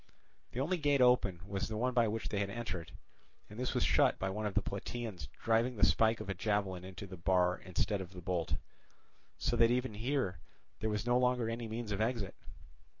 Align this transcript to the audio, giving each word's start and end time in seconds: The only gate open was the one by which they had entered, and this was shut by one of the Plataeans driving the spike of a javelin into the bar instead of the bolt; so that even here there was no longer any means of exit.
The 0.53 0.59
only 0.59 0.77
gate 0.79 0.99
open 0.99 1.41
was 1.45 1.67
the 1.67 1.77
one 1.77 1.93
by 1.93 2.07
which 2.07 2.29
they 2.29 2.39
had 2.39 2.49
entered, 2.49 2.91
and 3.51 3.59
this 3.59 3.75
was 3.75 3.83
shut 3.83 4.17
by 4.17 4.31
one 4.31 4.47
of 4.47 4.55
the 4.55 4.61
Plataeans 4.63 5.27
driving 5.43 5.75
the 5.77 5.85
spike 5.85 6.19
of 6.19 6.27
a 6.27 6.33
javelin 6.33 6.83
into 6.83 7.05
the 7.05 7.17
bar 7.17 7.61
instead 7.63 8.01
of 8.01 8.11
the 8.13 8.19
bolt; 8.21 8.55
so 9.37 9.55
that 9.57 9.69
even 9.69 9.93
here 9.93 10.39
there 10.79 10.89
was 10.89 11.05
no 11.05 11.19
longer 11.19 11.47
any 11.51 11.67
means 11.67 11.91
of 11.91 12.01
exit. 12.01 12.33